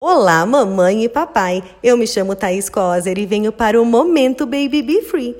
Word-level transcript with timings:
Olá, 0.00 0.46
mamãe 0.46 1.02
e 1.02 1.08
papai. 1.08 1.60
Eu 1.82 1.96
me 1.96 2.06
chamo 2.06 2.36
Thaís 2.36 2.68
Coser 2.68 3.18
e 3.18 3.26
venho 3.26 3.50
para 3.50 3.82
o 3.82 3.84
Momento 3.84 4.46
Baby 4.46 4.80
Be 4.80 5.02
Free. 5.02 5.36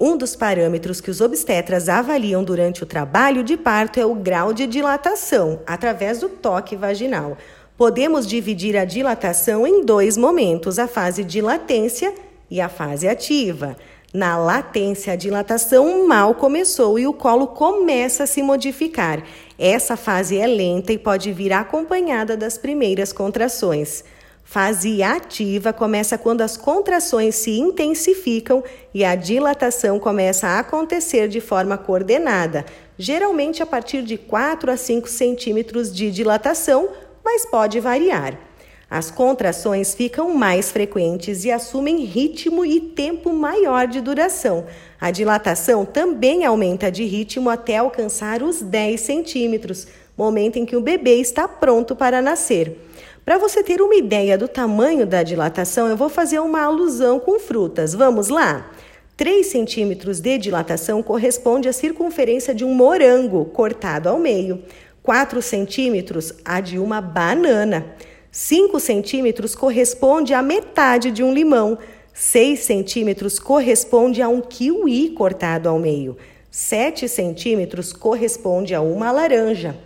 Um 0.00 0.16
dos 0.16 0.34
parâmetros 0.34 0.98
que 0.98 1.10
os 1.10 1.20
obstetras 1.20 1.90
avaliam 1.90 2.42
durante 2.42 2.82
o 2.82 2.86
trabalho 2.86 3.44
de 3.44 3.54
parto 3.54 4.00
é 4.00 4.06
o 4.06 4.14
grau 4.14 4.54
de 4.54 4.66
dilatação, 4.66 5.60
através 5.66 6.20
do 6.20 6.30
toque 6.30 6.74
vaginal. 6.74 7.36
Podemos 7.76 8.26
dividir 8.26 8.78
a 8.78 8.86
dilatação 8.86 9.66
em 9.66 9.84
dois 9.84 10.16
momentos: 10.16 10.78
a 10.78 10.88
fase 10.88 11.22
de 11.22 11.42
latência 11.42 12.14
e 12.50 12.62
a 12.62 12.68
fase 12.70 13.06
ativa. 13.06 13.76
Na 14.14 14.38
latência, 14.38 15.12
a 15.12 15.16
dilatação 15.16 16.08
mal 16.08 16.34
começou 16.34 16.98
e 16.98 17.06
o 17.06 17.12
colo 17.12 17.48
começa 17.48 18.24
a 18.24 18.26
se 18.26 18.42
modificar. 18.42 19.22
Essa 19.58 19.96
fase 19.96 20.38
é 20.38 20.46
lenta 20.46 20.92
e 20.92 20.98
pode 20.98 21.32
vir 21.32 21.52
acompanhada 21.52 22.36
das 22.36 22.56
primeiras 22.56 23.12
contrações. 23.12 24.04
Fase 24.44 25.02
ativa 25.02 25.72
começa 25.72 26.16
quando 26.16 26.42
as 26.42 26.56
contrações 26.56 27.34
se 27.34 27.58
intensificam 27.58 28.62
e 28.94 29.04
a 29.04 29.16
dilatação 29.16 29.98
começa 29.98 30.46
a 30.46 30.60
acontecer 30.60 31.28
de 31.28 31.40
forma 31.40 31.76
coordenada, 31.76 32.64
geralmente 32.96 33.62
a 33.62 33.66
partir 33.66 34.02
de 34.02 34.16
4 34.16 34.70
a 34.70 34.76
5 34.76 35.08
centímetros 35.08 35.92
de 35.92 36.10
dilatação, 36.10 36.88
mas 37.24 37.44
pode 37.44 37.80
variar. 37.80 38.47
As 38.90 39.10
contrações 39.10 39.94
ficam 39.94 40.34
mais 40.34 40.70
frequentes 40.70 41.44
e 41.44 41.50
assumem 41.50 42.04
ritmo 42.04 42.64
e 42.64 42.80
tempo 42.80 43.32
maior 43.34 43.86
de 43.86 44.00
duração. 44.00 44.64
A 44.98 45.10
dilatação 45.10 45.84
também 45.84 46.46
aumenta 46.46 46.90
de 46.90 47.04
ritmo 47.04 47.50
até 47.50 47.76
alcançar 47.76 48.42
os 48.42 48.62
10 48.62 48.98
centímetros, 48.98 49.86
momento 50.16 50.56
em 50.56 50.64
que 50.64 50.74
o 50.74 50.80
bebê 50.80 51.16
está 51.16 51.46
pronto 51.46 51.94
para 51.94 52.22
nascer. 52.22 52.78
Para 53.26 53.36
você 53.36 53.62
ter 53.62 53.82
uma 53.82 53.94
ideia 53.94 54.38
do 54.38 54.48
tamanho 54.48 55.06
da 55.06 55.22
dilatação, 55.22 55.86
eu 55.86 55.96
vou 55.96 56.08
fazer 56.08 56.38
uma 56.38 56.62
alusão 56.62 57.20
com 57.20 57.38
frutas. 57.38 57.92
Vamos 57.92 58.28
lá? 58.28 58.70
3 59.18 59.46
centímetros 59.46 60.18
de 60.18 60.38
dilatação 60.38 61.02
corresponde 61.02 61.68
à 61.68 61.74
circunferência 61.74 62.54
de 62.54 62.64
um 62.64 62.72
morango 62.72 63.44
cortado 63.44 64.08
ao 64.08 64.18
meio. 64.18 64.62
4 65.02 65.42
centímetros 65.42 66.32
a 66.42 66.60
de 66.60 66.78
uma 66.78 67.02
banana. 67.02 67.84
5 68.30 68.78
centímetros 68.78 69.54
corresponde 69.54 70.34
à 70.34 70.42
metade 70.42 71.10
de 71.10 71.22
um 71.22 71.32
limão. 71.32 71.78
6 72.12 72.60
centímetros 72.60 73.38
corresponde 73.38 74.20
a 74.20 74.28
um 74.28 74.40
kiwi 74.40 75.10
cortado 75.10 75.68
ao 75.68 75.78
meio. 75.78 76.16
7 76.50 77.08
centímetros 77.08 77.92
corresponde 77.92 78.74
a 78.74 78.80
uma 78.80 79.10
laranja. 79.10 79.76